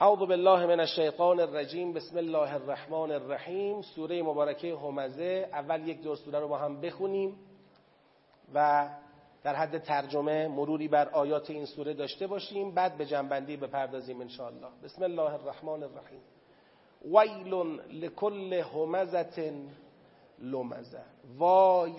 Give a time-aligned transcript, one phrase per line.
[0.00, 1.92] اعوذ بالله من الشیطان الرجیم.
[1.92, 3.82] بسم الله الرحمن الرحیم.
[3.82, 7.36] سوره مبارکه همزه اول یک دور سوره رو با هم بخونیم
[8.54, 8.88] و
[9.42, 12.74] در حد ترجمه مروری بر آیات این سوره داشته باشیم.
[12.74, 14.68] بعد به جنبندی بپردازیم انشاءالله.
[14.84, 16.22] بسم الله الرحمن الرحیم.
[17.04, 17.54] ویل
[18.04, 19.42] لکل همزت
[20.38, 21.02] لمزه
[21.38, 21.92] وای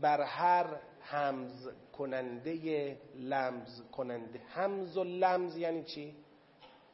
[0.00, 0.66] بر هر
[1.02, 1.68] همز
[1.98, 6.14] کننده لمز کننده همز و لمز یعنی چی؟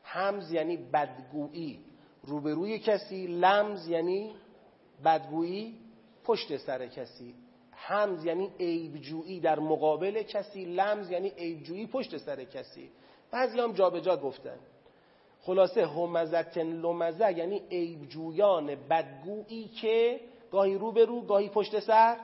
[0.04, 1.80] همز یعنی بدگویی.
[2.22, 4.34] روبروی کسی لمز یعنی
[5.04, 5.78] بدگویی.
[6.24, 7.34] پشت سر کسی.
[7.72, 9.40] همز یعنی عیبجویی.
[9.40, 12.90] در مقابل کسی لمز یعنی عیبجویی پشت سر کسی.
[13.30, 14.58] بعضی هم جابجا گفتن.
[15.40, 20.20] خلاصه همزتن لمزه یعنی عیبجویان بدگویی که
[20.52, 22.16] گاهی روبرو گاهی پشت سر.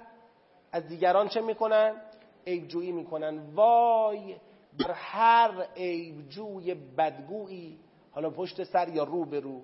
[0.73, 1.95] از دیگران چه می‌کنن؟
[2.47, 3.39] عیبجویی می‌کنن.
[3.55, 4.37] وای!
[4.79, 7.79] بر هر عیبجوی بدگویی
[8.13, 9.63] حالا پشت سر یا رو به رو.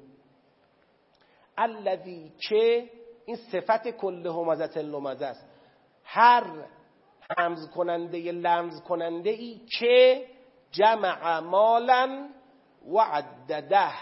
[1.58, 2.90] الذی که
[3.26, 5.46] این صفت کل همزت لمزه است.
[6.04, 6.44] هر
[7.38, 10.26] همز کننده لمز کننده ای که
[10.70, 12.28] جمع مالا
[12.92, 13.92] و عدده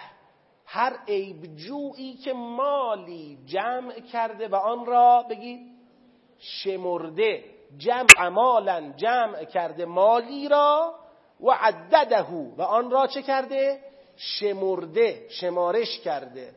[0.66, 5.60] هر عیبجویی که مالی جمع کرده و آن را بگید
[6.38, 7.53] شمرده.
[7.78, 10.94] جمع مالا جمع کرده مالی را
[11.41, 12.22] و عدده
[12.56, 13.81] و آن را چه کرده؟
[14.16, 16.55] شمرده شمارش کرده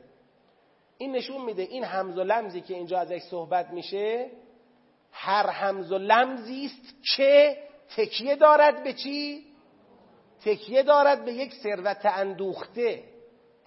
[0.97, 4.29] این نشون میده این همز و لمزی که اینجا ازش صحبت میشه
[5.11, 7.57] هر همز و لمزی است که
[7.95, 9.45] تکیه دارد به چی؟
[10.45, 13.03] تکیه دارد به یک ثروت اندوخته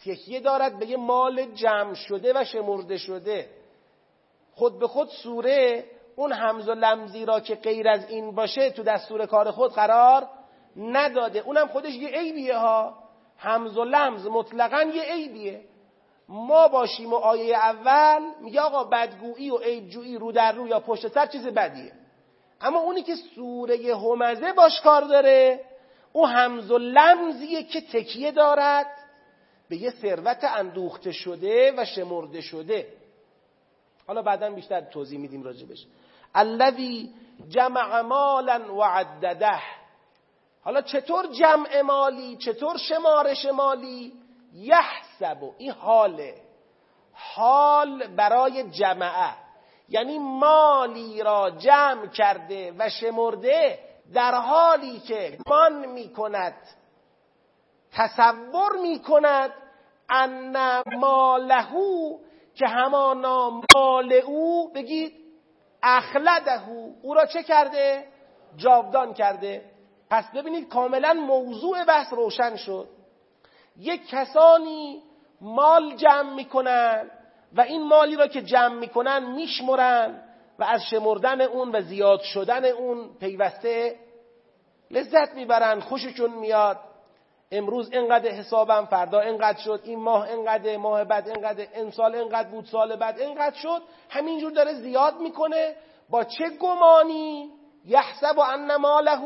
[0.05, 3.51] تکیه دارد به یک مال جمع شده و شمرده شده
[4.55, 5.85] خود به خود سوره
[6.17, 10.29] اون همز و لمزی را که غیر از این باشه تو دستور کار خود قرار
[10.77, 11.39] نداده.
[11.39, 12.95] اونم خودش یه عیبیه ها.
[13.39, 15.61] همز و لمز مطلقا یه عیبیه.
[16.29, 21.09] ما باشیم و آیه اول میگه آقا بدگویی و عیبجویی رو در رو یا پشت
[21.09, 21.93] سر چیز بدیه.
[22.61, 25.61] اما اونی که سوره همزه باش کار داره
[26.13, 28.87] او همز و لمزیه که تکیه دارد
[29.69, 32.87] به یه ثروت اندوخته شده و شمرده شده.
[34.11, 35.87] حالا بعدا بیشتر توضیح میدیم راجبش
[36.35, 37.11] الذی
[37.49, 39.61] جمع مالا و عدده.
[40.63, 44.13] حالا چطور جمع مالی چطور شمارش مالی؟
[44.55, 45.51] یحسب.
[45.59, 46.35] این حاله.
[47.13, 49.35] حال برای جمعه.
[49.89, 53.79] یعنی مالی را جمع کرده و شمرده
[54.13, 56.55] در حالی که گمان می‌کند
[57.93, 59.53] تصور می‌کند
[60.09, 62.19] ان مالهو
[62.61, 65.13] که همانا مال او بگید
[65.83, 66.91] اخلدهو.
[67.03, 68.05] او را چه کرده؟
[68.57, 69.65] جاودان کرده.
[70.11, 72.89] پس ببینید کاملا موضوع بحث روشن شد.
[73.77, 75.03] یک کسانی
[75.41, 77.11] مال جمع می‌کنن
[77.53, 80.23] و این مالی را که جمع می‌کنن میشمرن
[80.59, 83.97] و از شمردن اون و زیاد شدن اون پیوسته
[84.91, 86.79] لذت می‌برن خوششون میاد.
[87.53, 92.65] امروز اینقدر حسابم فردا اینقدر شد این ماه اینقدر ماه بعد اینقدر امسال اینقدر بود
[92.65, 93.83] سال بعد اینقدر شد.
[94.09, 95.75] همینجور داره زیاد می‌کنه.
[96.11, 97.51] با چه گمانی؟
[97.85, 99.21] یحسب ان ماله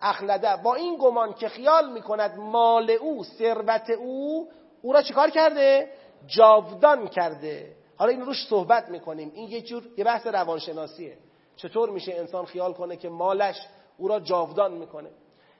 [0.00, 0.56] اخلده.
[0.56, 4.48] با این گمان که خیال می‌کند مال او ثروت او
[4.82, 5.88] او را چیکار کرده؟
[6.26, 7.76] جاودان کرده.
[7.96, 9.32] حالا این روش صحبت می‌کنیم.
[9.34, 11.18] این یه جور یه بحث روانشناسیه.
[11.56, 13.56] چطور میشه انسان خیال کنه که مالش
[13.98, 15.10] او را جاودان می‌کنه؟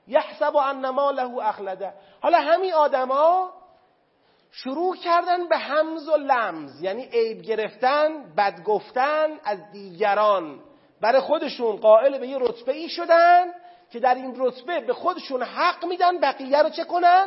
[0.07, 1.93] یحسب ان ماله اخلده.
[2.21, 3.51] حالا همین آدما
[4.51, 10.61] شروع کردن به همز و لمز یعنی عیب گرفتن بد گفتن از دیگران.
[11.01, 13.47] برای خودشون قائل به یه رتبه ای شدن
[13.91, 17.27] که در این رتبه به خودشون حق میدن بقیه رو چه کنن؟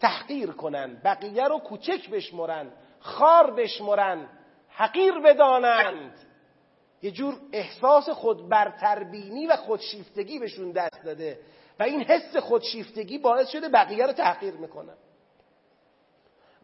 [0.00, 1.00] تحقیر کنن.
[1.04, 4.28] بقیه رو کوچک بشمرن خار بشمرن
[4.68, 6.14] حقیر بدانند.
[7.02, 11.38] یه جور احساس خود برتربینی و خودشیفتگی بهشون دست داده.
[11.78, 14.96] و این حس خودشیفتگی باعث شده بقیه رو تحقیر می‌کنن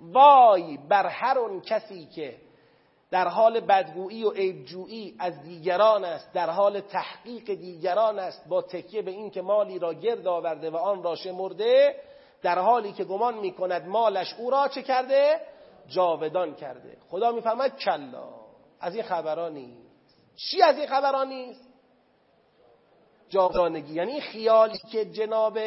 [0.01, 2.37] وای بر هر اون کسی که
[3.11, 9.03] در حال بدگویی و عیبجویی از دیگران است در حال تحقیق دیگران است با تکیه
[9.03, 11.95] به این که مالی را گرد آورده و آن را شمرده
[12.43, 15.41] در حالی که گمان می‌کند مالش او را چه کرده؟
[15.89, 16.97] جاودان کرده.
[17.11, 18.29] خدا میفرماید کلا
[18.81, 19.89] از این خبران نیست.
[20.37, 21.68] چی از این خبران نیست؟
[23.29, 23.95] جاودانگی.
[23.95, 25.59] یعنی خیالی که جناب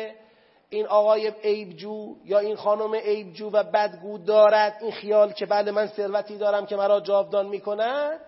[0.69, 5.87] این آقای عیبجو یا این خانم عیبجو و بدگو دارد این خیال که بله من
[5.87, 8.19] ثروتی دارم که مرا جاودان می‌کند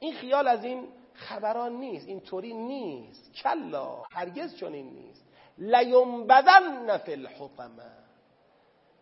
[0.00, 3.34] این خیال از این خبران نیست این طوری نیست.
[3.34, 5.24] کلا هرگز چنین نیست.
[5.58, 8.01] لیوم بدن فی الحطمه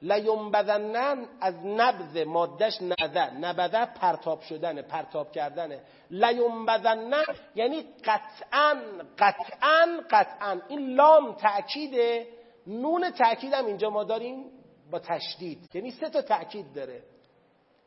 [0.02, 5.80] لیونبذنن از نبذ مادش نده نبذه پرتاب شدنه پرتاب کردنه.
[6.10, 7.24] لیونبذنن
[7.54, 8.76] یعنی قطعا
[9.18, 10.60] قطعا قطعا.
[10.68, 12.26] این لام تأکیده.
[12.66, 14.44] نون تأکید هم اینجا ما داریم
[14.90, 15.70] با تشدید.
[15.74, 17.02] یعنی سه تا تأکید داره.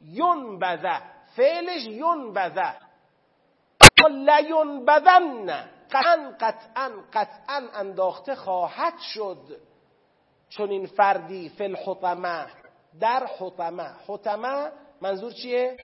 [0.02, 1.02] یون بذه
[1.36, 2.76] فعلش یون بذه
[4.10, 9.58] لیون بذن قطعا قطعا قطعا انداخته خواهد شد.
[10.56, 12.46] چون این فردی فل حطمه
[13.00, 13.90] در حطمه.
[14.08, 14.72] حطمه
[15.02, 15.78] منظور چیه؟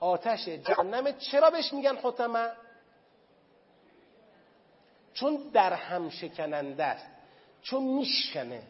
[0.00, 2.52] آتش جهنم چرا بهش میگن حطمه؟
[5.12, 7.06] چون در هم شکننده است.
[7.62, 8.62] چون میشکنه.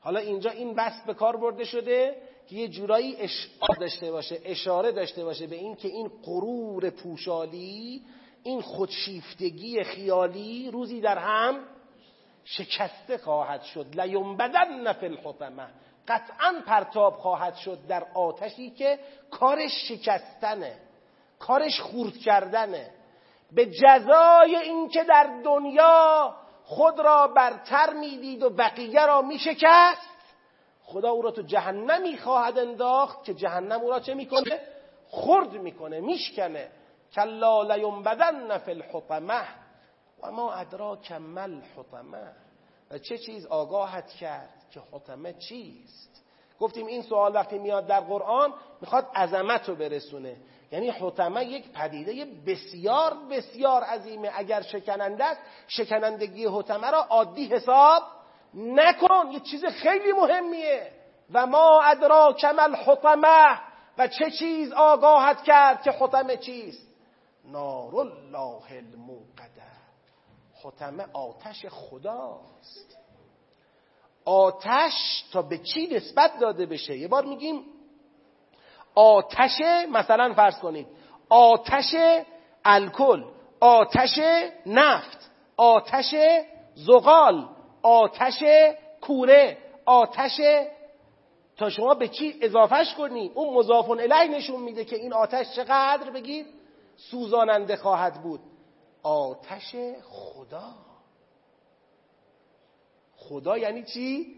[0.00, 2.16] حالا اینجا این بس به کار برده شده
[2.48, 8.02] که یه جورایی اشعار داشته باشه اشاره داشته باشه به این که این قرور پوشالی
[8.42, 11.64] این خودشیفتگی خیالی روزی در هم
[12.44, 14.00] شکسته خواهد شد.
[14.00, 15.66] لیونبدن فی الحطمه.
[16.08, 18.98] قطعا پرتاب خواهد شد در آتشی که
[19.30, 20.76] کارش شکستنه.
[21.38, 22.90] کارش خورد کردنه.
[23.52, 30.14] به جزای اینکه در دنیا خود را برتر می‌دید و بقیه را میشکست
[30.84, 34.60] خدا او را تو جهنمی خواهد انداخت که جهنم او را چه می‌کنه؟
[35.10, 36.68] خرد می‌کنه میشکنه.
[37.14, 39.42] کلا لیونبدن فی الحطمه.
[40.30, 42.32] ما ادراک مل حطمه.
[42.90, 46.24] و چه چیز آگاهت کرد که حطمه چیست؟
[46.60, 50.36] گفتیم این سوال وقتی میاد در قرآن می‌خواد عظمت رو برسونه.
[50.72, 54.30] یعنی حطمه یک پدیده بسیار بسیار عظیمه.
[54.34, 58.02] اگر شکننده است شکنندگی حطمه را عادی حساب
[58.54, 59.30] نکن.
[59.32, 60.92] یه چیز خیلی مهمیه.
[61.32, 63.60] و ما ادراک مل حطمه.
[63.98, 66.88] و چه چیز آگاهت کرد که حطمه چیست؟
[67.44, 69.73] نار الله الموقده
[70.64, 72.98] حتمه آتش خداست.
[74.24, 77.64] آتش تا به چی نسبت داده بشه؟ یه بار میگیم
[78.94, 80.86] آتش مثلا فرض کنید
[81.28, 81.94] آتش
[82.64, 83.24] الکل
[83.60, 84.18] آتش
[84.66, 86.14] نفت آتش
[86.74, 87.48] زغال
[87.82, 88.42] آتش
[89.00, 90.40] کوره آتش
[91.56, 96.10] تا شما به چی اضافهش کنی؟ اون مضافون الیه نشون میده که این آتش چقدر
[96.10, 96.46] بگید
[96.96, 98.40] سوزاننده خواهد بود.
[99.04, 100.74] آتش خدا
[103.16, 104.34] خدا یعنی چی؟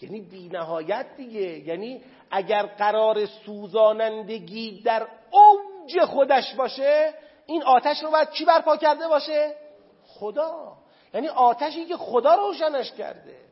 [0.00, 7.14] یعنی بی نهایت دیگه یعنی اگر قرار سوزانندگی در اوج خودش باشه
[7.46, 9.54] این آتش رو باید چی برپا کرده باشه؟
[10.06, 10.72] خدا
[11.14, 13.45] یعنی آتشی که خدا روشنش کرده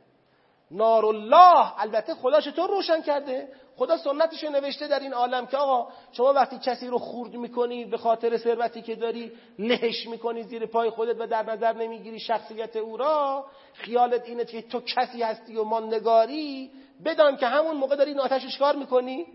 [0.74, 5.92] نار الله البته خدا چطور روشن کرده؟ خدا سنتش نوشته در این عالم که آقا
[6.12, 10.90] شما وقتی کسی رو خورد می‌کنی به خاطر ثروتی که داری لهش می‌کنی زیر پای
[10.90, 15.64] خودت و در نظر نمی‌گیری شخصیت او را خیالت اینه که تو کسی هستی و
[15.64, 16.70] ماندگاری
[17.04, 19.26] بدان که همون موقع داری این آتشش کار می‌کنی.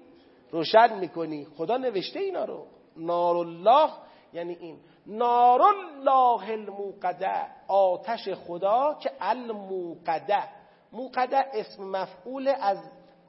[0.51, 1.47] روشن می‌کنی.
[1.57, 2.65] خدا نوشته اینا رو.
[2.97, 3.89] نار الله
[4.33, 4.77] یعنی این.
[5.07, 7.47] نار الله الموقده.
[7.67, 10.58] آتش خدا که الموقده.
[10.91, 12.77] موقده اسم مفعول از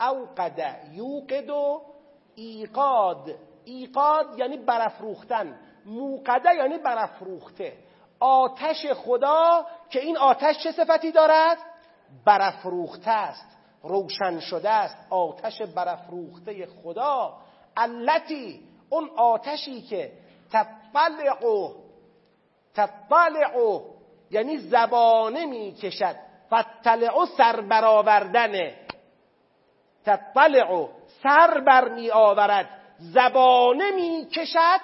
[0.00, 1.82] اوقده یوقد و
[2.34, 3.34] ایقاد.
[3.64, 5.58] ایقاد یعنی برافروختن.
[5.86, 7.72] موقده یعنی برافروخته.
[8.20, 11.58] آتش خدا که این آتش چه صفتی دارد؟
[12.24, 13.46] برافروخته است
[13.82, 14.96] روشن شده است.
[15.10, 17.36] آتش برافروخته خدا.
[17.76, 20.12] التي اون آتشی که
[20.52, 21.38] تطلع
[22.74, 23.80] تطلع
[24.30, 25.74] یعنی زبانه می
[26.52, 28.70] کشد فتلع سر برآوردن.
[30.04, 30.88] تطلع
[31.22, 32.68] سر بر می آورد.
[32.98, 34.80] زبانه می کشد.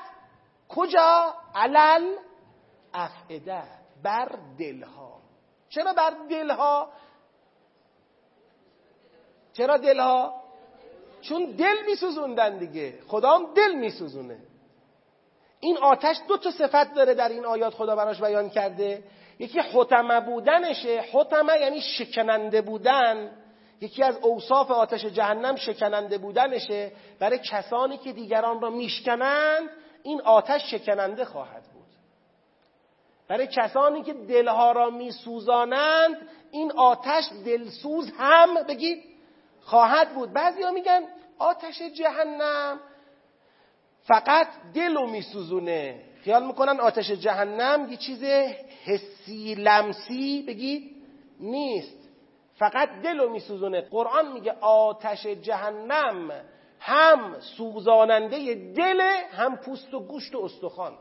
[0.69, 2.17] کجا؟ علل
[2.95, 3.63] افعده.
[4.03, 5.21] بر دلها.
[5.69, 6.91] چرا بر دلها؟
[9.53, 10.43] چرا دلها؟
[11.21, 12.99] چون دل میسوزوندن دیگه.
[13.09, 14.39] خدا هم دل میسوزونه
[15.61, 19.03] این آتش دو تا صفت داره در این آیات خدا براش بیان کرده.
[19.39, 21.05] یکی حتمه بودنشه.
[21.13, 23.31] حتمه یعنی شکننده بودن.
[23.81, 26.93] یکی از اوصاف آتش جهنم شکننده بودنشه.
[27.19, 29.71] برای کسانی که دیگران را میشکنند
[30.03, 31.87] این آتش شکننده خواهد بود.
[33.29, 39.05] برای کسانی که دلها را میسوزانند این آتش دلسوز هم بگید
[39.61, 40.33] خواهد بود.
[40.33, 41.03] بعضی ها میگن
[41.39, 42.81] آتش جهنم
[44.03, 46.01] فقط دل رو میسوزونه.
[46.25, 48.25] خیال می‌کنن آتش جهنم یه چیز
[49.27, 50.97] حسی لمسی بگید
[51.41, 52.09] نیست.
[52.55, 53.81] فقط دل رو میسوزونه.
[53.81, 56.45] قرآن میگه آتش جهنم
[56.81, 60.99] هم سوزاننده دل هم پوست و گوشت و استخوان.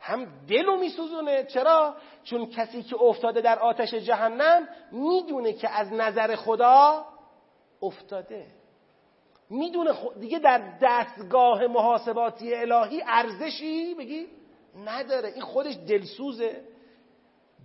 [0.00, 1.44] هم دل رو میسوزونه.
[1.44, 1.94] چرا؟
[2.24, 7.04] چون کسی که افتاده در آتش جهنم می‌دونه که از نظر خدا
[7.82, 8.46] افتاده.
[9.50, 14.39] می‌دونه دیگه در دستگاه محاسباتی الهی ارزشی؟ بگی
[14.76, 15.28] نداره.
[15.28, 16.64] این خودش دلسوزه.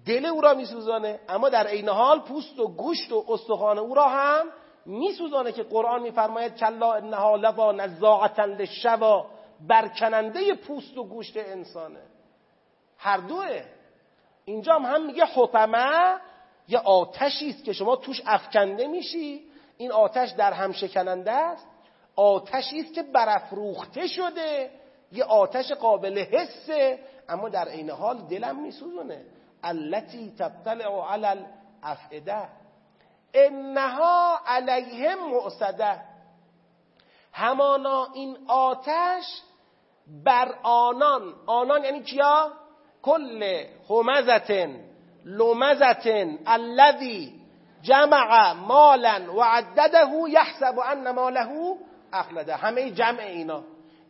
[0.06, 4.10] دل او را میسوزانه اما در عین حال پوست و گوشت و استخوان او را
[4.10, 4.46] هم
[4.86, 9.26] میسوزانه که قرآن میفرماید کلا انها لوا نزاعتا للشوا
[9.68, 12.02] برکننده پوست و گوشت انسانه.
[12.98, 13.64] هر دوه.
[14.46, 16.16] اینجا هم, هم میگه حطمه
[16.68, 19.44] یه آتشی است که شما توش افکنده میشی.
[19.78, 21.68] این آتش در هم شکننده است.
[22.16, 24.72] آتشی است که برافروخته شده.
[25.12, 29.26] یه آتش قابل حسه اما در عین حال دلم میسوزونه.
[29.64, 32.50] التي تبتلع علی الافئده.
[33.34, 36.02] انها علیهم معصده
[37.34, 39.42] همانا این آتش
[40.24, 41.34] بر آنان.
[41.46, 42.52] آنان یعنی کیا؟
[43.02, 44.80] کل همزتن
[45.26, 47.42] لمزتن الذی
[47.82, 51.78] جمع مالا و عدده یحسب ان ماله
[52.14, 52.56] اخلده.
[52.56, 53.64] همه جمع اینا.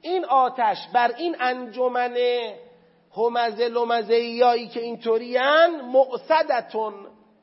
[0.05, 2.17] این آتش بر این انجمن
[3.17, 5.37] همزه لمزه که اینطوری
[5.93, 6.93] معصدتون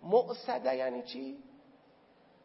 [0.03, 1.37] معصده یعنی چی؟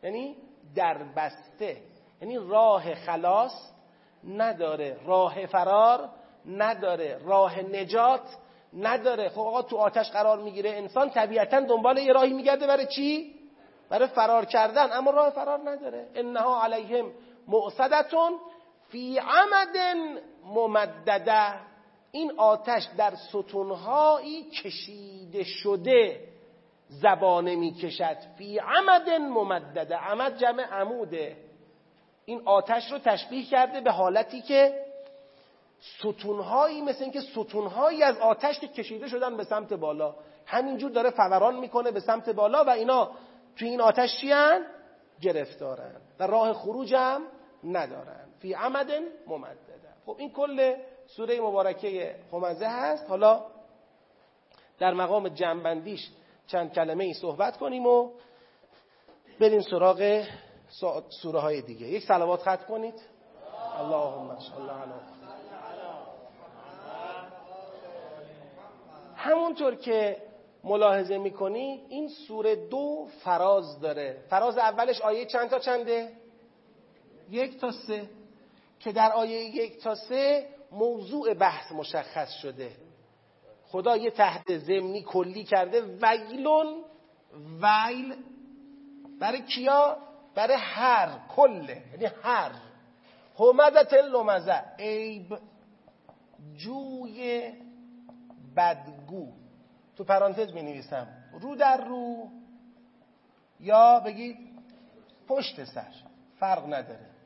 [0.04, 0.36] یعنی
[0.76, 1.78] در بسته.
[2.22, 3.72] یعنی راه خلاص
[4.28, 4.98] نداره.
[5.06, 6.10] راه فرار
[6.46, 7.20] نداره.
[7.26, 8.38] راه نجات
[8.74, 9.30] نداره.
[9.30, 10.70] خب آقا تو آتش قرار می‌گیره.
[10.70, 13.36] انسان طبیعتا دنبال یه راهی میگرده برای چی؟
[13.90, 14.94] برای فرار کردن.
[14.94, 16.08] اما راه فرار نداره.
[16.16, 17.12] انها علیهم
[17.48, 18.40] معصدتون
[18.90, 19.78] فی عمد
[20.46, 21.54] ممدده
[22.12, 26.28] این آتش در ستونهایی کشیده شده
[26.90, 28.18] زبانه می‌کشد.
[28.38, 31.38] فی عمد ممدده عمد جمع عموده.
[32.26, 34.86] این آتش رو تشبیه کرده به حالتی که
[35.80, 40.16] ستونهایی مثل اینکه ستونهایی از آتش که کشیده شدن به سمت بالا.
[40.46, 43.12] همینجور داره فوران می‌کنه به سمت بالا و اینا
[43.56, 44.66] توی این آتش چیان
[45.22, 46.02] گرفتارن.
[46.20, 47.22] و راه خروج هم
[47.64, 48.27] ندارن.
[48.40, 48.92] فی عمد
[49.28, 49.94] ممدده.
[50.06, 50.76] خب این کل
[51.08, 53.10] سوره مبارکه همزه هست.
[53.10, 53.46] حالا
[54.80, 56.10] در مقام جنبندیش
[56.48, 58.12] چند کلمه ای صحبت کنیم و
[59.40, 60.24] بریم سراغ
[61.10, 61.88] سوره های دیگه.
[61.88, 63.02] یک سلوات خط کنید.
[63.78, 64.70] اللهم صل
[69.16, 70.18] همونطور که
[70.64, 74.24] ملاحظه می‌کنید این سوره دو فراز داره.
[74.30, 76.12] فراز اولش آیه چند تا چنده؟
[77.30, 78.10] یک تا سه.
[78.80, 82.72] که در آیه یک تا سه موضوع بحث مشخص شده.
[83.68, 85.82] خدا یه تحت زمینی کلی کرده.
[85.82, 86.84] ویلون
[87.62, 88.16] ویل
[89.20, 89.98] برای کیا؟
[90.36, 91.84] برای هر کله.
[91.92, 92.52] یعنی هر.
[93.40, 95.38] همزت لمزه عیب
[96.56, 97.52] جوی
[98.56, 99.32] بدگو.
[99.96, 101.08] تو پرانتز می نویسم
[101.42, 102.28] رو در رو
[103.60, 104.38] یا بگید
[105.28, 105.94] پشت سر.
[106.40, 107.17] فرق نداره.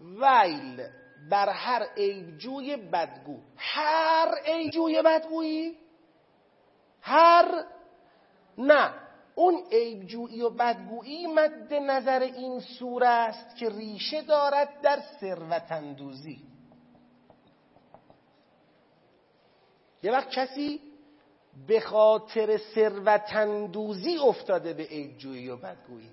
[0.00, 0.88] ویل
[1.30, 3.38] بر هر عیبجوی بدگو.
[3.56, 5.76] هر عیبجوی بدگویی؟
[7.00, 7.64] هر؟
[8.58, 8.94] نه.
[9.34, 16.42] اون عیبجویی و بدگویی مد نظر این سوره است که ریشه دارد در ثروتاندوزی
[20.02, 20.80] یه وقت کسی
[21.66, 26.10] به خاطر ثروتاندوزی افتاده به عیبجویی و بدگویی.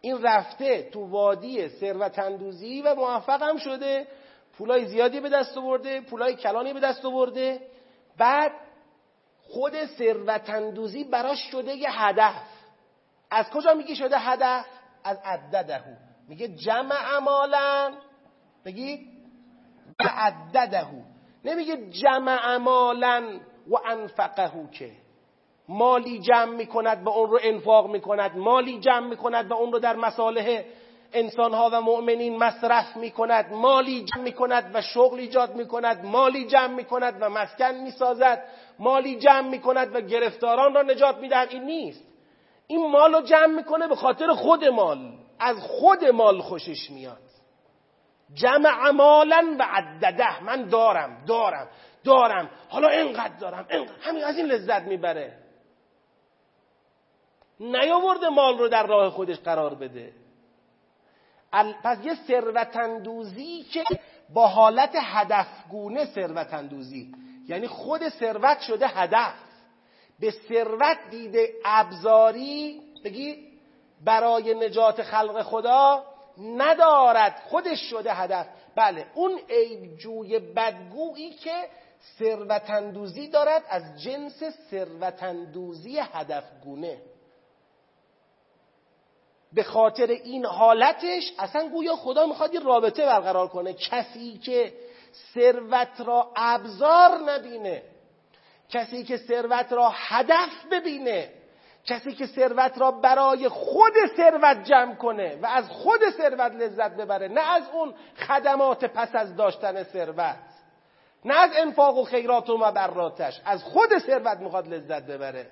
[0.00, 4.08] این رفته تو وادی ثروت اندوزی و موفق هم شده.
[4.58, 7.60] پولای زیادی به دست آورده پولای کلانی به دست آورده.
[8.18, 8.52] بعد
[9.42, 12.42] خود ثروت اندوزی براش شده یه هدف.
[13.30, 14.66] از کجا میگی شده هدف؟
[15.04, 15.94] از عددهو.
[16.28, 17.94] میگه جمع امالا
[18.64, 19.08] بگی؟
[20.00, 21.02] و عددهو.
[21.44, 24.92] نمیگه جمع امالا و انفقهو که.
[25.68, 28.36] مالی جمع می‌کند و اون رو انفاق می‌کند.
[28.36, 30.62] مالی جمع می‌کند و اون رو در مصالح
[31.12, 33.52] انسانها و مؤمنین مصرف می‌کند.
[33.52, 36.04] مالی جمع می‌کند و شغل ایجاد می‌کند.
[36.04, 38.42] مالی جمع می‌کند و مسکن می‌سازد.
[38.78, 41.48] مالی جمع می‌کند و گرفتاران را نجات می‌دهد.
[41.50, 42.04] این نیست.
[42.66, 44.98] این مال رو جمع می‌کنه به خاطر خود مال.
[45.40, 47.18] از خود مال خوشش میاد.
[48.34, 50.44] جمع مالا و عدده.
[50.44, 51.68] من دارم دارم
[52.04, 52.50] دارم.
[52.68, 53.92] حالا اینقدر دارم اینقدر.
[54.00, 55.47] همین از این لذت می‌بره.
[57.60, 60.12] نیاورده مال رو در راه خودش قرار بده.
[61.84, 63.84] پس یه ثروتندوزی که
[64.34, 67.12] با حالت هدفگونه ثروتندوزی
[67.48, 69.34] یعنی خود ثروت شده هدف.
[70.20, 73.48] به ثروت دیده ابزاری بگی
[74.04, 76.04] برای نجات خلق خدا
[76.38, 77.42] ندارد.
[77.48, 78.46] خودش شده هدف.
[78.76, 81.68] بله اون عیبجوی بدگویی که
[82.18, 86.98] ثروتندوزی دارد از جنس ثروتندوزی هدفگونه.
[89.52, 93.72] به خاطر این حالتش اصلا گویا خدا می‌خواد این رابطه برقرار کنه.
[93.72, 94.72] کسی که
[95.34, 97.82] ثروت را ابزار نبینه.
[98.70, 101.30] کسی که ثروت را هدف ببینه.
[101.86, 107.28] کسی که ثروت را برای خود ثروت جمع کنه و از خود ثروت لذت ببره.
[107.28, 107.94] نه از اون
[108.28, 110.36] خدمات پس از داشتن ثروت.
[111.24, 113.40] نه از انفاق و خیرات و مبراتش.
[113.44, 115.50] از خود ثروت می‌خواد لذت ببره.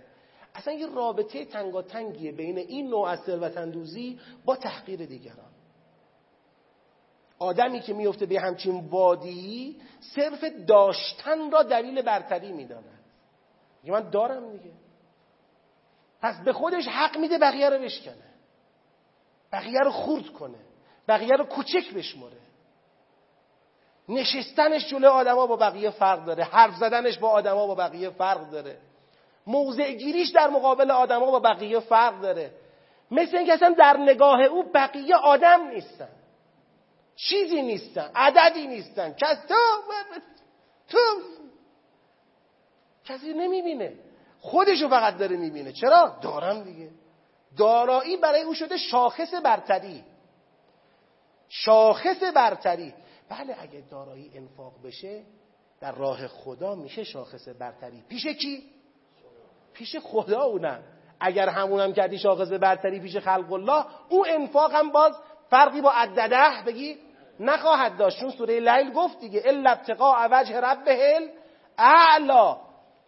[0.56, 5.50] اصلا یه رابطه تنگاتنگیه بین این نوع از ثروت اندوزی با تحقیر دیگران.
[7.38, 13.00] آدمی که میفته به همچین وادی صرف داشتن را دلیل برتری می‌داند.
[13.82, 14.74] میگه من دارم دیگه.
[16.22, 18.26] پس به خودش حق میده بقیه رو بشکنه.
[19.52, 20.58] بقیه رو خورد کنه.
[21.08, 22.46] بقیه رو کوچک بشمره
[24.08, 26.44] نشستنش جلو آدما با بقیه فرق داره.
[26.44, 28.78] حرف زدنش با آدما با بقیه فرق داره.
[29.46, 32.50] موضع گیریش در مقابل آدما با بقیه فرق داره.
[33.10, 36.08] مثل اینکه اصلا در نگاه او بقیه آدم نیستن.
[37.16, 38.10] چیزی نیستن.
[38.14, 39.12] عددی نیستن.
[39.12, 39.54] کس تو
[40.88, 40.98] تو
[43.04, 43.92] کسی نمی‌بینه.
[44.40, 45.72] خودشو فقط داره می‌بینه.
[45.72, 46.90] چرا؟ دارم دیگه.
[47.56, 50.04] دارایی برای او شده شاخص برتری.
[51.48, 52.94] شاخص برتری.
[53.28, 55.22] بله اگه دارایی انفاق بشه
[55.80, 58.02] در راه خدا میشه شاخص برتری.
[58.08, 58.75] پیش کی؟
[59.76, 60.82] پیش خدا اونم
[61.20, 65.12] اگر همونم کردی شاخص برتری پیش خلق الله او انفاق هم باز
[65.50, 66.98] فرقی با عدده بگی
[67.40, 68.20] نخواهد داشت.
[68.20, 71.20] چون سوره لیل گفت دیگه الا ابتقاء وجه ربه
[71.78, 72.56] اعلا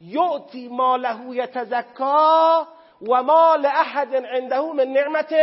[0.01, 2.67] یعطی ماله یتزکا
[3.09, 5.35] و مال احد عنده من نعمت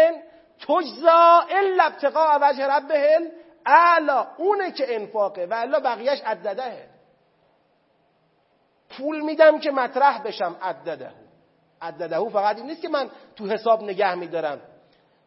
[0.67, 3.19] تجزا الا ابتقاء وجه ربه
[3.65, 6.94] اعلا اونه که انفاقه و الا بقیهش عدده
[8.89, 11.11] پول میدم که مطرح بشم عدده
[11.81, 14.61] عدده فقط این نیست که من تو حساب نگه میدارم.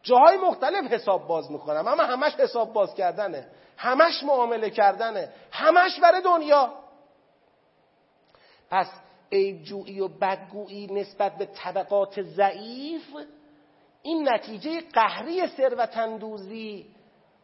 [0.03, 3.47] جاهای مختلف حساب باز می‌کنم اما همش حساب باز کردنه.
[3.77, 5.29] همش معامله کردنه.
[5.51, 6.73] همش برای دنیا.
[8.69, 8.87] پس
[9.31, 13.15] عیبجویی و بدگویی نسبت به طبقات ضعیف
[14.01, 16.85] این نتیجه قهری ثروتندوزی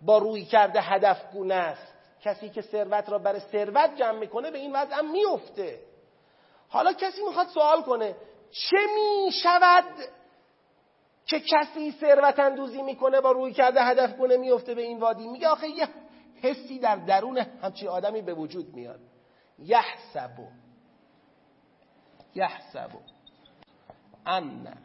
[0.02, 1.94] با روی کرده هدف گونه است.
[2.22, 5.80] کسی که ثروت را برای ثروت جمع می‌کنه به این وضع هم میفته
[6.70, 8.16] حالا کسی می‌خواد سوال کنه
[8.52, 9.86] چه می‌شود
[11.26, 15.48] که کسی ثروت اندوزی می‌کنه با روی کرده هدف گونه میفته به این وادی؟ میگه
[15.48, 15.88] آخه یه
[16.42, 19.00] حسی در درون همچی آدمی به وجود میاد.
[19.60, 20.48] یحسبو
[22.36, 23.00] یحسبو
[24.26, 24.78] ان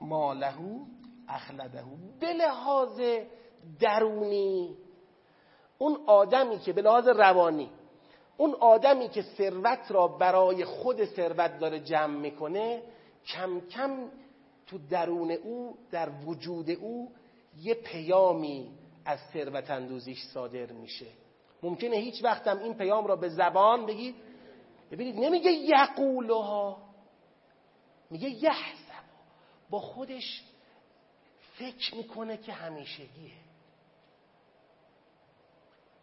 [0.00, 0.84] مالهو
[1.28, 3.00] اخلدهو به لحاظ
[3.80, 4.76] درونی
[5.78, 7.70] اون آدمی که به لحاظ روانی
[8.38, 12.82] اون آدمی که ثروت را برای خود ثروت داره جمع می‌کنه
[13.26, 14.10] کم کم
[14.66, 17.12] تو درون او در وجود او
[17.56, 18.70] یه پیامی
[19.04, 21.06] از ثروت اندوزیش صادر میشه.
[21.62, 24.14] ممکنه هیچ وقتم این پیام را به زبان بگید
[24.90, 26.82] ببینید نمیگه یقولها
[28.10, 29.04] میگه یحسب.
[29.70, 30.42] با خودش
[31.54, 33.32] فکر می‌کنه که همیشگیه.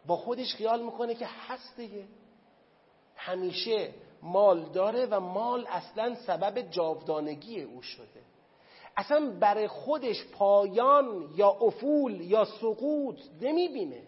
[0.06, 2.04] با خودش خیال می‌کنه که هست دیگه.
[3.16, 3.90] همیشه
[4.22, 8.22] مال داره و مال اصلا سبب جاودانگی او شده.
[8.96, 14.02] اصلا برای خودش پایان یا افول یا سقوط نمی‌بینه.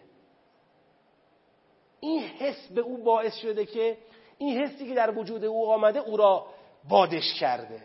[1.99, 3.97] این حس به او باعث شده که
[4.37, 6.45] این حسی که در وجود او آمده او را
[6.89, 7.81] بادش کرده.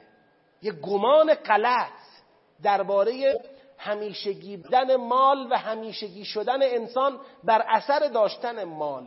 [0.62, 1.88] یه گمان غلط
[2.62, 3.40] درباره
[3.78, 9.04] همیشگی بودن مال و همیشگی شدن انسان بر اثر داشتن مال.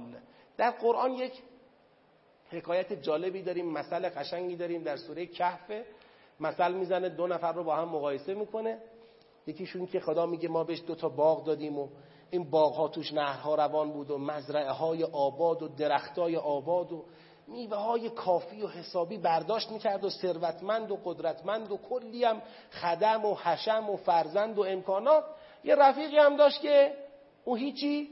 [0.58, 1.34] در قرآن یک
[2.49, 5.71] حکایت جالبی داریم مسئله قشنگی داریم در سوره کهف.
[6.39, 8.77] مثل می‌زنه دو نفر رو با هم مقایسه می‌کنه.
[9.47, 11.88] یکیشون که خدا میگه ما بهش دو تا باغ دادیم و
[12.31, 16.91] این باغ ها توش نهرها روان بود و مزرعه های آباد و درخت های آباد
[16.91, 17.03] و
[17.47, 23.25] میوه های کافی و حسابی برداشت می‌کرد و ثروتمند و قدرتمند و کلی هم خدم
[23.25, 25.23] و حشم و فرزند و امکانات.
[25.63, 26.93] یه رفیقی هم داشت که
[27.45, 28.10] او هیچی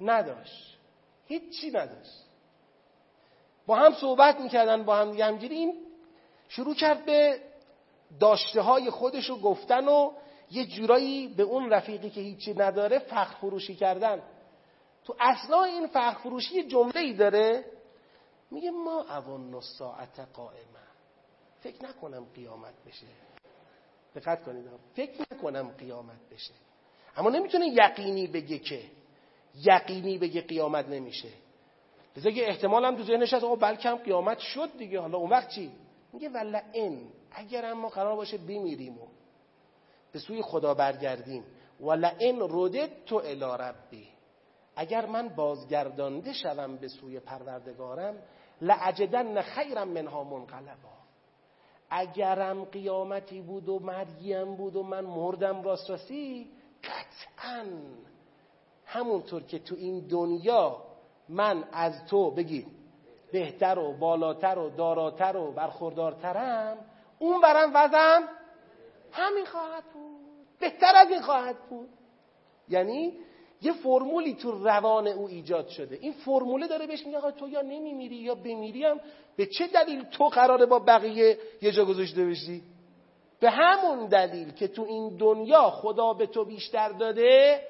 [0.00, 0.78] نداشت.
[1.26, 2.29] هیچی نداشت.
[3.70, 5.74] با هم صحبت می‌کردن با هم دیگه همجوری این
[6.48, 7.40] شروع کرد به
[8.20, 10.12] داشته های خودش رو گفتن و
[10.50, 14.22] یه جورایی به اون رفیقی که هیچی نداره فخر فروشی کردن.
[15.04, 16.62] تو اصلا این فخر فروشی یه
[17.00, 17.64] ای داره.
[18.50, 20.84] میگه ما اون ساعت قائمه.
[21.60, 23.06] فکر نکنم قیامت بشه.
[24.14, 24.64] دقت کنید.
[24.94, 26.54] فکر نکنم قیامت بشه.
[27.16, 28.82] اما نمی‌تونه یقینی بگه که.
[29.54, 31.28] یقینی بگه قیامت نمیشه.
[32.16, 35.00] لذا که احتمال هم تو ذهنش هست آقا بلکه هم قیامت شد دیگه.
[35.00, 35.72] حالا اون وقت چی؟
[36.12, 39.06] میگه ولا این اگر ما قرار باشه بمیریم و
[40.12, 41.44] به سوی خدا برگردیم.
[41.80, 44.08] ولا این رودت تو الی ربی.
[44.76, 48.14] اگر من بازگردانده شوم به سوی پروردگارم
[48.60, 51.00] لعجدن خیرم منها منقلبا.
[51.90, 56.50] اگرم قیامتی بود و مرگیم بود و من مردم راست راستی
[56.84, 57.64] قطعا
[58.86, 60.82] همونطور که تو این دنیا
[61.30, 62.66] من از تو بگی
[63.32, 66.76] بهتر و بالاتر و داراتر و برخوردارترم
[67.18, 68.28] اون برم وزم
[69.12, 70.20] همین خواهد بود.
[70.60, 71.88] بهتر از این خواهد بود.
[72.68, 73.12] یعنی
[73.62, 75.98] یه فرمولی تو روان او ایجاد شده.
[76.00, 79.00] این فرموله داره بهش میگه تو یا نمیمیری یا بمیری هم
[79.36, 82.62] به چه دلیل تو قراره با بقیه یه جا گذاشته بشی؟
[83.40, 87.60] به همون دلیل که تو این دنیا خدا به تو بیشتر داده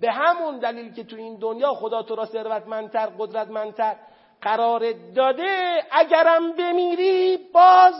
[0.00, 3.96] به همون دلیل که تو این دنیا خدا تو را ثروتمندتر قدرتمندتر
[4.40, 7.94] قرار داده اگرم بمیری باز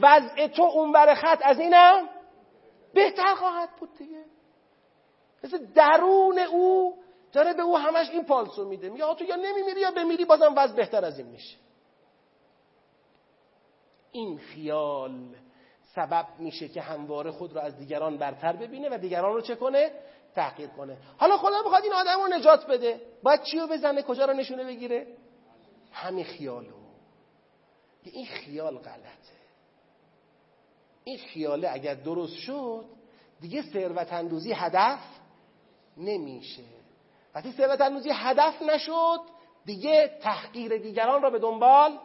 [0.00, 2.08] وضع تو اونور خط از اینم
[2.94, 4.24] بهتر خواهد بود دیگه.
[5.44, 6.98] مثل درون او
[7.32, 8.88] داره به او همش این پالسو میده.
[8.88, 11.56] میگه تو یا نمیمیری یا بمیری بازم وضع بهتر از این میشه.
[14.12, 15.36] این خیال
[15.94, 19.90] سبب میشه که همواره خود رو از دیگران برتر ببینه و دیگران رو چه کنه؟
[20.38, 20.96] تحقیر کنه.
[21.16, 23.00] حالا خدا می‌خواد این آدم رو نجات بده.
[23.22, 25.06] باید چی رو بزنه؟ کجا رو نشونه بگیره؟
[25.92, 26.78] همین خیالو.
[28.02, 29.38] این خیال غلطه.
[31.04, 32.84] این خیاله اگر درست شد
[33.40, 35.00] دیگه ثروت اندوزی هدف
[35.96, 36.62] نمیشه.
[37.34, 39.20] وقتی ثروت اندوزی هدف نشد
[39.64, 41.98] دیگه تحقیر دیگران را به دنبال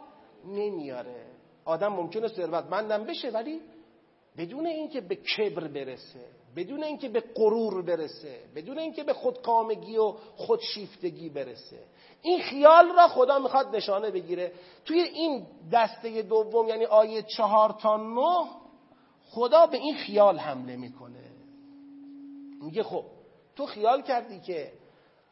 [0.44, 1.26] نمیاره.
[1.64, 3.60] آدم ممکنه ثروتمندم بشه ولی
[4.38, 6.24] بدون اینکه به کبر برسه
[6.56, 11.78] بدون اینکه به غرور برسه بدون اینکه به خودکامگی و خودشیفتگی برسه.
[12.22, 14.52] این خیال را خدا می‌خواد نشانه بگیره.
[14.84, 18.46] توی این دسته دوم یعنی آیه چهار تا نه
[19.30, 21.24] خدا به این خیال حمله می‌کنه.
[22.62, 23.04] میگه خب
[23.56, 24.72] تو خیال کردی که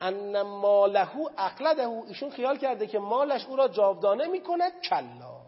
[0.01, 5.41] ان ماله اقلده ایشون خیال کرده که مالش او را جاودانه می‌کند؟ کلا.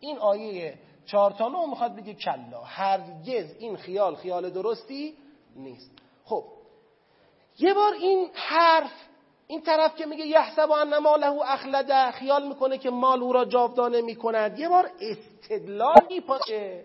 [0.00, 0.78] این آیه
[1.10, 2.60] چهار تا نه می‌خواد بگه کلا.
[2.64, 5.14] هرگز این خیال خیال درستی
[5.56, 5.90] نیست.
[6.24, 6.44] خب
[7.58, 8.92] یه بار این حرف
[9.46, 14.00] این طرف که میگه یحسب ان ماله اخلده خیال می‌کنه که مال او را جاودانه
[14.00, 14.58] می‌کند.
[14.58, 16.84] یه بار استدلالی پاشه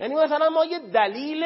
[0.00, 1.44] یعنی مثلا ما یه دلیل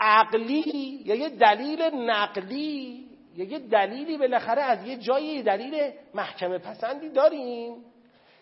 [0.00, 7.08] عقلی یا یه دلیل نقلی یا یه دلیلی بالاخره از یه جایی دلیل محکمه پسندی
[7.08, 7.84] داریم.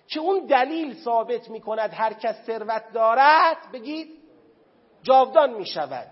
[0.06, 4.08] که اون دلیل ثابت می کند هر کس ثروت دارد؟ بگید.
[5.02, 6.08] جاودان می شود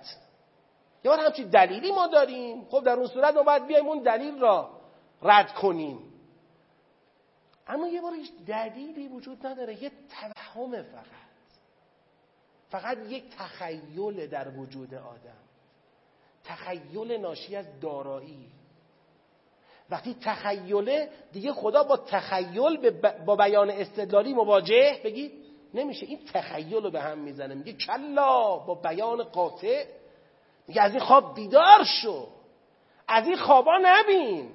[1.05, 2.65] یه بار همچین دلیلی ما داریم.
[2.65, 4.81] خب در اون صورت ما باید بیایم اون دلیل را
[5.23, 5.99] رد کنیم.
[7.67, 9.83] اما یه بار هیچ دلیلی وجود نداره.
[9.83, 11.25] یه توهم فقط.
[12.71, 15.45] فقط یک تخیل در وجود آدم.
[16.45, 18.53] تخیل ناشی از دارایی.
[19.91, 22.91] وقتی تخیله دیگه خدا با تخیل
[23.27, 25.33] با بیان استدلالی مواجه بگید
[25.75, 26.07] نمیشه.
[26.07, 27.55] این تخیل رو به هم می‌زنه.
[27.55, 29.85] میگه کلا با بیان قاطع.
[30.69, 32.27] میگه از این خواب بیدار شو.
[33.09, 34.51] از این خوابا نبین.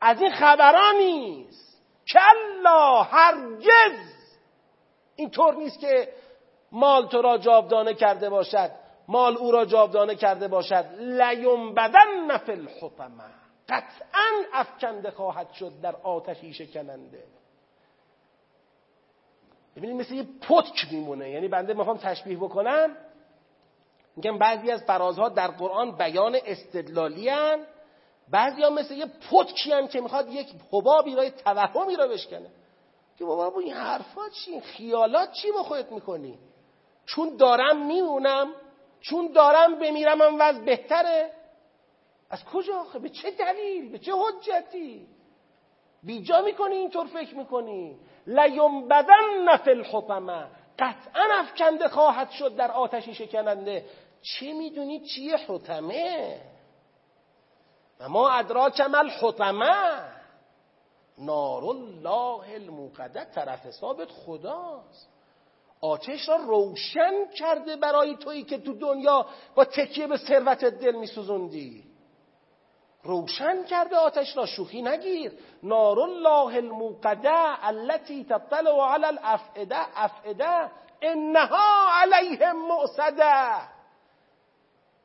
[0.00, 1.82] از این خبران نیست.
[2.08, 4.12] کلا هرگز.
[5.16, 6.08] اینطور نیست که
[6.72, 8.70] مال تو را جاودانه کرده باشد.
[9.08, 10.84] مال او را جاودانه کرده باشد.
[11.74, 13.41] بدن نفل الحطمه.
[13.72, 17.24] قطعا افکنده خواهد شد در آتشی شکننده.
[19.76, 21.30] ببینید مثل یه پتک میمونه.
[21.30, 22.96] یعنی بنده می‌خوام تشبیه بکنم.
[24.16, 27.66] میگم بعضی از فرازها در قرآن بیان استدلالی هن.
[28.28, 32.50] بعضی ها مثل یه پتکی هن که می‌خواد یک حبابی را توهمی را بشکنه.
[33.18, 36.38] که بابا این حرفا چی؟ خیالات چی با خودت می‌کنی؟
[37.06, 38.52] چون دارم میمونم
[39.00, 41.41] چون دارم بمیرم هم وضع بهتره.
[42.32, 45.06] از کجا به چه دلیل؟ به چه حجتی؟
[46.02, 47.96] بیجا می‌کنی اینطور فکر می‌کنی؟
[48.90, 50.46] بدن نفل الحطمه
[50.78, 53.84] قطعا افکنده خواهد شد در آتشی شکننده.
[54.22, 56.40] چه می‌دونی چیه حطمه؟
[58.00, 60.02] و ما ادراک مل حطمه
[61.18, 65.08] نار الله الموقده طرف ثابت خداست.
[65.80, 71.91] آتش را روشن کرده برای تویی که تو دنیا با تکیه به ثروت دل میسوزوندی.
[73.04, 75.32] روشن کرده آتش را شوخی نگیر.
[75.62, 80.70] نار الله الموقده التي تطلع على الافئده افئده
[81.02, 83.72] انها علیهم معصده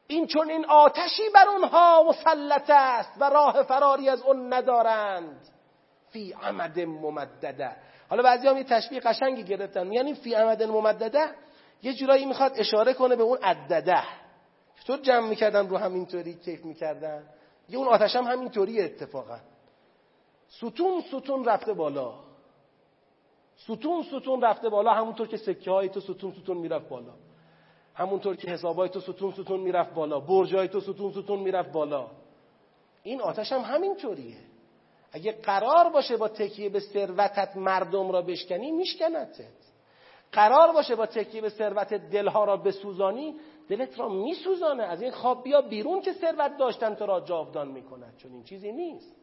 [0.08, 5.48] این چون این آتشی بر اونها مسلط است و راه فراری از اون ندارند.
[6.10, 7.76] فی عمد ممدده.
[8.10, 9.92] حالا بعضی هم یه تشبیه قشنگی گرفتن.
[9.92, 11.30] یعنی فی عمد ممدده
[11.84, 14.04] یه جورایی می‌خواد اشاره کنه به اون عدده.
[14.84, 17.24] چطور جمع می‌کردن رو همینطوری؟ کیف می‌کردن؟
[17.70, 19.40] یه اون آتش هم همینطوری اتفاقا.
[20.48, 22.14] ستون ستون رفته بالا.
[23.58, 27.14] ستون ستون رفته بالا همونطور که سکه های تو ستون ستون می‌رفت بالا.
[27.94, 30.20] همونطور که حسابای تو ستون ستون می‌رفت بالا.
[30.20, 32.08] برجای تو ستون ستون می‌رفت بالا.
[33.04, 34.38] این آتش هم همینطوریه.
[35.12, 39.54] اگه قرار باشه با تکیه به ثروتت مردم را بشکنی میشکنتت.
[40.32, 43.36] قرار باشه با تکیه به ثروت دلها را بسوزانی
[43.68, 44.84] دلت را میسوزانه.
[44.84, 48.18] از این خواب بیا بیرون که ثروت داشتن تو را جاودان می‌کند.
[48.18, 49.16] چون این چیزی نیست.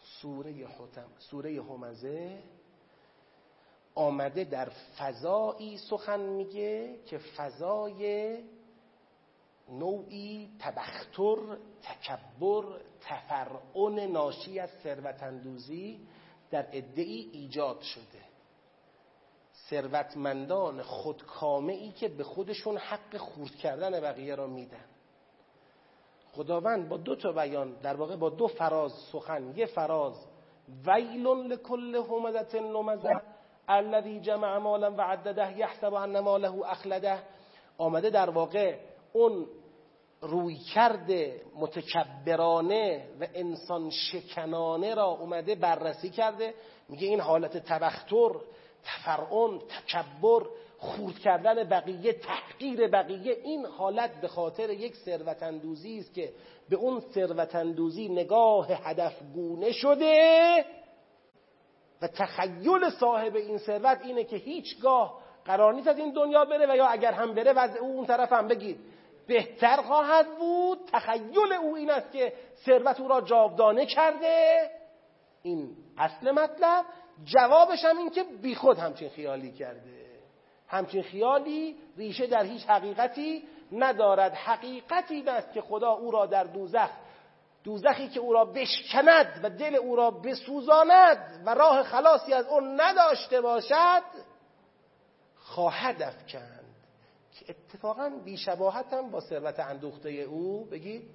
[0.00, 2.42] سوره حتم سوره همزه
[3.94, 8.38] آمده در فضایی سخن میگه که فضای
[9.68, 11.36] نوعی تبختر
[11.82, 12.64] تکبر
[13.00, 16.00] تفرعن ناشی از ثروتاندوزی
[16.50, 18.27] در ادعی ایجاد شده.
[19.70, 24.84] ثروتمندان خودکامه ای که به خودشون حق خورد کردن بقیه را میدن.
[26.32, 29.52] خداوند با دو تا بیان در واقع با دو فراز سخن.
[29.56, 30.26] یه فراز
[30.86, 33.20] ویل لکل همزت لمزه
[33.68, 37.22] الذی جمع مالا و عدده یحسب ان ماله اخلده
[37.78, 38.78] آمده در واقع
[39.12, 39.46] اون
[40.20, 46.54] روی کرده متکبرانه و انسان شکنانه را اومده بررسی کرده.
[46.88, 48.30] میگه این حالت تبختر
[48.84, 50.42] تفرعن تکبر
[50.78, 56.32] خورد کردن بقیه تحقیر بقیه این حالت به خاطر یک ثروتاندوزی است که
[56.68, 60.64] به اون ثروتاندوزی نگاه هدفگونه شده
[62.02, 66.76] و تخیل صاحب این ثروت اینه که هیچگاه قرار نیست از این دنیا بره و
[66.76, 68.78] یا اگر هم بره وضع او اون طرف هم بگید
[69.26, 72.32] بهتر خواهد بود تخیل او این است که
[72.66, 74.70] ثروت او را جاودانه کرده.
[75.42, 76.84] این اصل مطلب.
[77.24, 80.08] جوابش هم این که بیخود همچین خیالی کرده.
[80.68, 84.34] همچین خیالی ریشه در هیچ حقیقتی ندارد.
[84.34, 86.90] حقیقتی است که خدا او را در دوزخ
[87.64, 92.80] دوزخی که او را بشکند و دل او را بسوزاند و راه خلاصی از اون
[92.80, 94.02] نداشته باشد
[95.36, 96.64] خواهد افکند.
[97.32, 101.10] که اتفاقا بیشباهت هم با ثروت اندوخته او بگید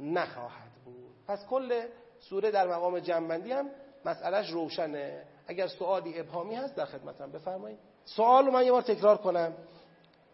[0.00, 1.14] نخواهد بود.
[1.28, 1.82] پس کل
[2.20, 3.70] سوره در مقام جنبندی هم
[4.04, 5.24] مسئلهش روشنه.
[5.46, 7.78] اگر سوالی ابهامی هست در خدمتم بفرمایید.
[8.04, 9.52] سوال رو من یه بار تکرار کنم.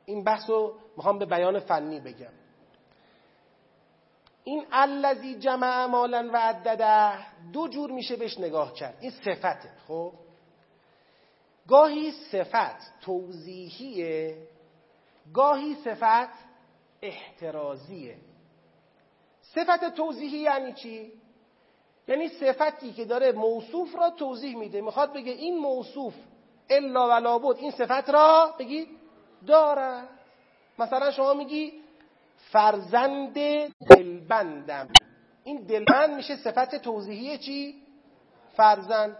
[0.04, 2.32] این بحث رو می‌خوام به بیان فنی بگم.
[4.44, 7.18] این الذی جمع مالا و عدده
[7.52, 8.96] دو جور میشه بهش نگاه کرد.
[9.00, 10.12] این صفته خب؟
[11.68, 14.48] گاهی صفت توضیحیه
[15.34, 16.32] گاهی صفت
[17.02, 18.16] احترازیه.
[19.42, 21.12] صفت توضیحی یعنی چی؟
[22.08, 24.80] یعنی صفتی که داره موصوف را توضیح میده.
[24.80, 26.14] می‌خواد بگه این موصوف
[26.70, 28.86] الا ولا بود این صفت را بگی
[29.46, 30.02] داره.
[30.78, 31.72] مثلا شما میگی
[32.36, 33.34] فرزند
[33.88, 34.88] دلبندم.
[35.44, 37.82] این دلبند میشه صفت توضیحی چی؟
[38.56, 39.16] فرزند.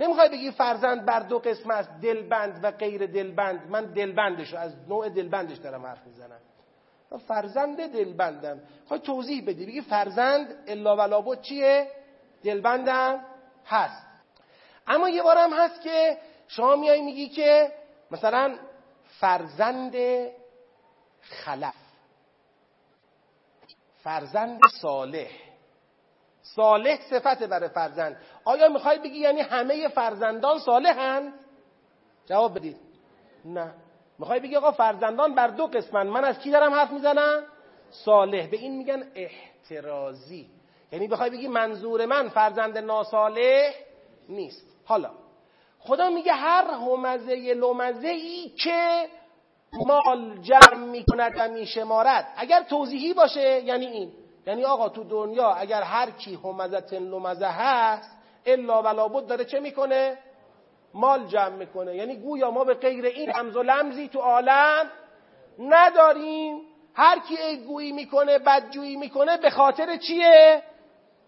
[0.00, 3.70] نمی‌خوای بگی فرزند بر دو قسم است دلبند و غیر دلبند.
[3.70, 6.40] من دلبندش از نوع دلبندش دارم حرف می‌زنم.
[7.28, 8.60] فرزند دلبندم.
[8.88, 9.66] خواهی توضیح بدی.
[9.66, 11.88] بگی فرزند الا ولا بود چیه؟
[12.44, 13.24] دلبندم
[13.66, 14.06] هست.
[14.86, 17.72] اما یه بارم هست که شما میای میگی که
[18.10, 18.58] مثلا
[19.20, 19.94] فرزند
[21.20, 21.74] خلف
[24.02, 25.30] فرزند صالح.
[26.42, 28.16] صالح صفت برای فرزند.
[28.44, 31.32] آیا می‌خوای بگی یعنی همه فرزندان صالحند
[32.26, 32.76] جواب بدید.
[33.44, 33.74] نه.
[34.18, 36.06] می‌خوای بگی آقا فرزندان بر دو قسمن.
[36.06, 37.42] من از کی دارم حرف می‌زنم؟
[37.90, 38.46] صالح.
[38.46, 40.50] به این میگن احترازی.
[40.94, 43.74] یعنی بخوای بگی منظور من فرزند ناصالح
[44.28, 44.66] نیست.
[44.84, 45.10] حالا
[45.78, 49.08] خدا میگه هر همزه لمزه ای که
[49.86, 52.26] مال جمع می‌کند و میشمارد.
[52.36, 54.12] اگر توضیحی باشه یعنی این.
[54.46, 58.10] یعنی آقا تو دنیا اگر هر کی همزت لمزه هست
[58.46, 60.18] الا ولا بود داره چه می‌کنه؟
[60.94, 61.96] مال جمع می‌کنه.
[61.96, 64.90] یعنی گویا ما به غیر این همز و لمزی تو عالم
[65.58, 66.60] نداریم.
[66.94, 70.62] هر کی گویی می‌کنه بدجویی می‌کنه به خاطر چیه؟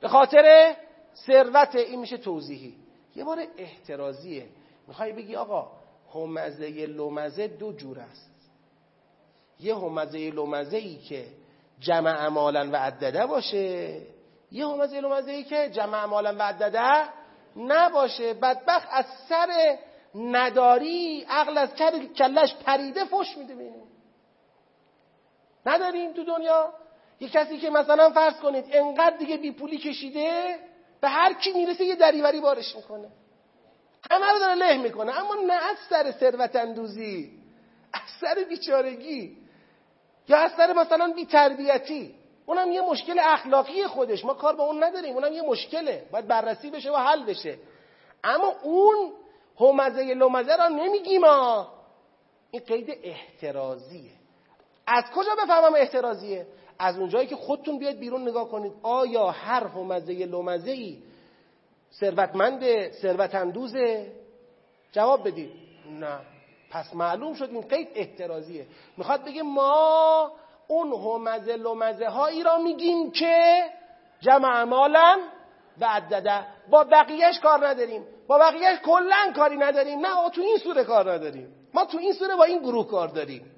[0.00, 0.76] به خاطر
[1.14, 2.74] ثروت این میشه توضیحی.
[3.16, 4.46] یه بار احترازیه.
[4.88, 5.70] می‌خوای بگی آقا
[6.14, 8.30] همزه لومزه دو جور است.
[9.60, 11.26] یه همزه لومزه ای که
[11.80, 14.00] جمع امالا و عدده باشه
[14.52, 17.08] یه همزه لومزه ای که جمع امالا و عدده
[17.56, 18.34] نباشه.
[18.34, 19.78] بدبخت از سر
[20.14, 21.74] نداری عقل از
[22.18, 23.82] کلش پریده فش میده بینه
[25.66, 26.72] نداریم تو دنیا؟
[27.20, 30.58] یه کسی که مثلا فرض کنید انقدر دیگه بی پولی کشیده
[31.00, 33.08] به هر کی می‌رسه یه دریوری بارش می‌کنه.
[34.10, 35.20] همه رو داره له می‌کنه.
[35.20, 37.32] اما نه از سر ثروت اندوزی
[37.92, 39.36] از سر بیچارگی
[40.28, 42.14] یا از سر مثلا بیتربیتی
[42.46, 44.24] اونم یه مشکل اخلاقی خودش.
[44.24, 45.14] ما کار با اون نداریم.
[45.14, 46.06] اونم یه مشکله.
[46.12, 47.58] باید بررسی بشه و حل بشه.
[48.24, 49.12] اما اون
[49.60, 51.72] همزه لومزه را نمیگیم ما
[52.50, 54.10] این قید احترازیه.
[54.86, 56.46] از کجا بفهمم احترازیه؟
[56.78, 58.72] از اونجایی که خودتون بیاید بیرون نگاه کنید.
[58.82, 60.98] آیا هر همزه لومزه ای
[61.92, 64.12] ثروتمند ثروت اندوزه
[64.92, 65.50] جواب بدید.
[66.00, 66.18] نه.
[66.70, 68.66] پس معلوم شد این قید احترازیه.
[68.96, 70.32] می‌خواد بگه ما
[70.68, 73.64] اون همزه لومزه هایی را میگیم که
[74.20, 75.18] جمع مالا
[75.80, 78.04] و عدده با بقیهش کار نداریم.
[78.28, 80.06] با بقیهش کلا کاری نداریم.
[80.06, 81.54] نه تو این سوره کار نداریم.
[81.74, 83.50] ما تو این سوره با این گروه کار داریم.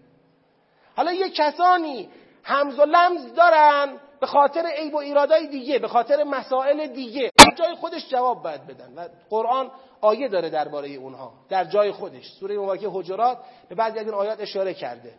[0.96, 2.08] حالا یه کسانی
[2.48, 7.30] همز و لمز دارن به خاطر عیب و ایرادای دیگه به خاطر مسائل دیگه.
[7.38, 12.30] در جای خودش جواب باید بدن و قرآن آیه داره درباره اونها در جای خودش.
[12.40, 15.14] سوره مبارکه حجرات به بعضی از این آیات اشاره کرده.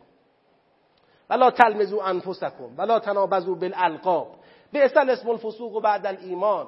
[1.29, 4.35] ولا تلمزو انفسکم ولا تنابزو بالالقاب.
[4.71, 6.67] به اسم الفسوق و بعد الایمان.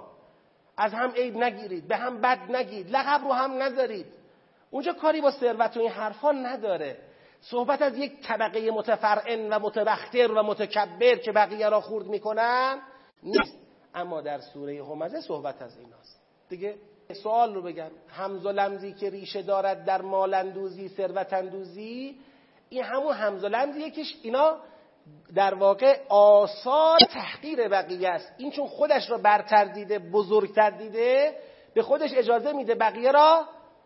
[0.78, 4.06] از هم عیب نگیرید به هم بد نگید لقب رو هم نذارید.
[4.72, 6.98] اونجا کاری با ثروت و این حرفا نداره.
[7.42, 12.82] صحبت از یک طبقه متفرعن و متبختر و متکبر که بقیه را خورد می‌کنن
[13.24, 13.58] نیست.
[13.96, 16.22] اما در سوره همزه صحبت از ایناست.
[16.50, 16.76] دیگه
[17.14, 17.92] سوال رو بگم.
[18.08, 22.20] همز و لمزی که ریشه دارد در مالندوزی ثروت اندوزی
[22.70, 24.58] این همون همز و لمزیه که اینا
[25.36, 28.34] در واقع آثار تحقیر بقیه است.
[28.38, 31.36] این چون خودش را برتر دیده بزرگتر دیده
[31.74, 33.46] به خودش اجازه میده بقیه را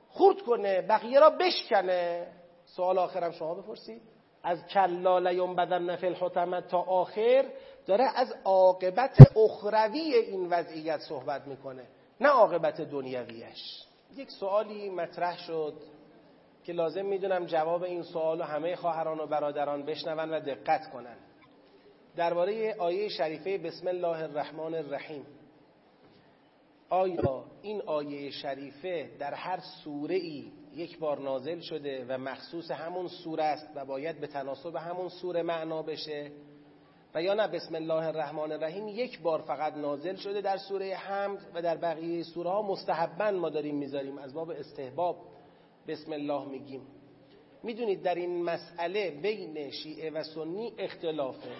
[0.09, 2.27] خورد کنه بقیه را بشکنه.
[2.75, 4.01] سوال آخرم شما بپرسید.
[4.43, 7.45] از کلا بدن فی الحتمه تا آخر
[7.85, 11.87] داره از عاقبت اخروی این وضعیت صحبت می‌کنه
[12.21, 13.83] نه عاقبت دنیویش.
[14.15, 15.73] یک سوالی مطرح شد
[16.63, 21.17] که لازم می‌دونم جواب این سوال همه خواهران و برادران بشنون و دقت کنن.
[22.15, 25.25] درباره آیه شریفه بسم الله الرحمن الرحیم.
[26.89, 33.07] آیا این آیه شریفه در هر سوره ای یک بار نازل شده و مخصوص همون
[33.07, 36.31] سوره است و باید به تناسب همون سوره معنا بشه.
[37.15, 41.39] و یا نه بسم الله الرحمن الرحیم یک بار فقط نازل شده در سوره حمد
[41.53, 44.17] و در بقیه سوره ها مستحبا ما داریم می‌ذاریم.
[44.17, 45.17] از باب استحباب
[45.87, 46.81] بسم الله میگیم.
[47.63, 51.51] می‌دونید در این مسئله بین شیعه و سنی اختلافه.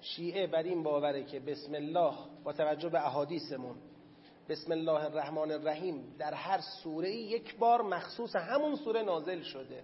[0.00, 3.76] شیعه بر این باوره که بسم الله با توجه به احادیثمون
[4.48, 9.82] بسم الله الرحمن الرحیم در هر سوره یک بار مخصوص همون سوره نازل شده.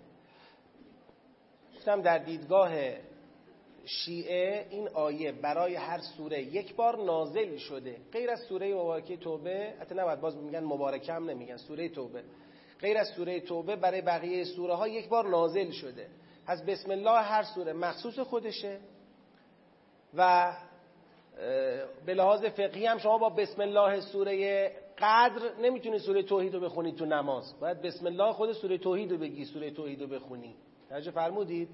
[1.77, 2.71] گفتم در دیدگاه
[3.85, 7.97] شیعه این آیه برای هر سوره یک بار نازل شده.
[8.13, 12.23] غیر از سوره مبارکه توبه حتی نباید باز میگن مبارکه هم نمیگن سوره توبه.
[12.81, 16.09] غیر از سوره توبه برای بقیه سوره ها یک بار نازل شده.
[16.47, 18.81] پس بسم الله هر سوره مخصوص خودشه
[20.15, 20.53] و
[22.07, 26.93] به لحاظ فقهی هم شما با بسم الله سوره قدر نمی‌تونی سوره توحید رو بخونی
[26.93, 27.61] تو نماز.
[27.61, 30.55] باید بسم الله خود سوره توحید رو بگی سوره توحید رو بخونی.
[30.89, 31.69] توجه فرمودید؟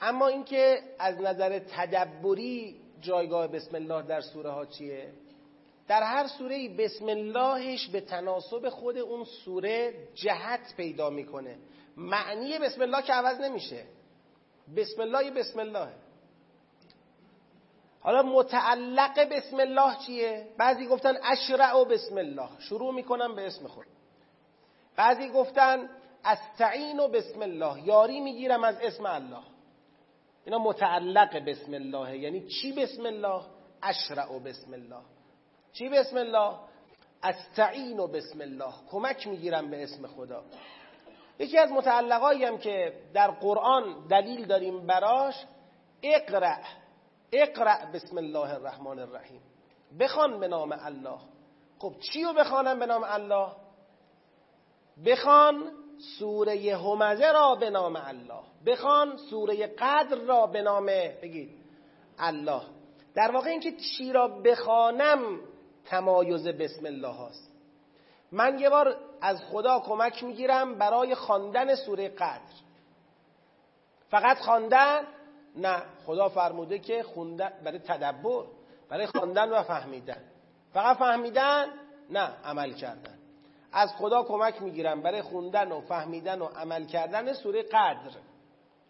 [0.00, 5.12] اما اینکه از نظر تدبری جایگاه بسم الله در سوره ها چیه؟
[5.88, 11.56] در هر سوره بسم اللهش به تناسب خود اون سوره جهت پیدا می‌کنه.
[11.96, 13.84] معنی بسم الله که عوض نمیشه.
[14.76, 15.88] بسم الله بسم الله
[18.06, 22.48] حالا متعلق بسم الله چیه؟ بعضی گفتن اشرع و بسم الله.
[22.58, 23.86] شروع می‌کنم به اسم خود.
[24.96, 25.88] بعضی گفتن
[26.24, 27.86] استعین و بسم الله.
[27.86, 29.42] یاری می‌گیرم از اسم الله.
[30.44, 32.18] اینا متعلق بسم الله.
[32.18, 33.42] یعنی چی بسم الله؟
[33.82, 35.02] اشرع و بسم الله.
[35.72, 36.54] چی بسم الله؟
[37.22, 38.74] استعین و بسم الله.
[38.90, 40.42] کمک می‌گیرم به اسم خدا.
[41.38, 45.34] یکی از متعلقایی هم که در قرآن دلیل داریم براش
[46.02, 46.56] اقرأ.
[47.32, 49.40] اقرأ بسم الله الرحمن الرحیم.
[50.00, 51.18] بخوان به نام الله.
[51.78, 53.52] خب چی رو بخوانم به نام الله؟
[55.06, 55.72] بخوان
[56.18, 58.42] سوره همزه را به نام الله.
[58.66, 60.86] بخوان سوره قدر را به نام
[61.22, 61.50] بگید.
[62.18, 62.62] الله.
[63.14, 65.40] در واقع اینکه چی را بخوانم
[65.84, 67.50] تمایز بسم الله هاست.
[68.32, 72.54] من یه بار از خدا کمک می‌گیرم برای خواندن سوره قدر.
[74.10, 75.06] فقط خواندن
[75.56, 78.44] نه خدا فرموده که خوندن برای تدبر
[78.88, 80.22] برای خواندن و فهمیدن.
[80.72, 81.66] فقط فهمیدن؟
[82.10, 83.18] نه عمل کردن.
[83.72, 88.10] از خدا کمک می‌گیرم برای خوندن و فهمیدن و عمل کردن سوره قدر.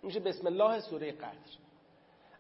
[0.03, 1.57] میشه بسم الله سوره قدر.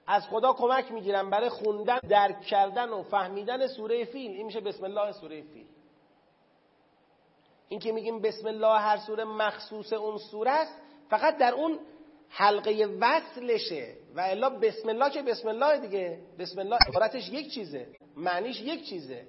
[0.06, 4.30] از خدا کمک می‌گیرم برای خوندن درک کردن و فهمیدن سوره فیل.
[4.30, 5.66] این میشه بسم الله سوره فیل.
[7.68, 10.72] این که میگیم بسم الله هر سوره مخصوص اون سوره است
[11.10, 11.78] فقط در اون
[12.28, 13.94] حلقه وصلشه.
[14.14, 16.18] و الا بسم الله که بسم الله دیگه.
[16.38, 17.86] بسم الله عبارتش یک چیزه.
[18.16, 19.26] معنیش یک چیزه.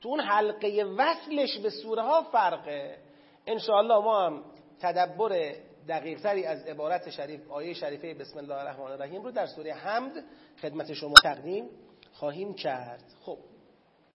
[0.00, 2.98] تو اون حلقه وصلش به سوره ها فرقه.
[3.46, 4.44] انشاءالله ما هم
[4.80, 5.54] تدبر
[5.88, 10.24] دقیق تری از عبارت شریف آیه شریفه بسم الله الرحمن الرحیم رو در سوره حمد
[10.62, 11.68] خدمت شما تقدیم
[12.12, 13.04] خواهیم کرد.
[13.20, 13.38] خب.